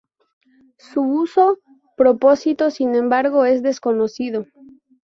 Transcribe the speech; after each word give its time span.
Su 0.79 1.01
uso 1.01 1.49
o 1.51 1.57
propósito, 1.95 2.71
sin 2.71 2.95
embargo, 2.95 3.45
es 3.45 3.61
desconocido. 3.61 4.47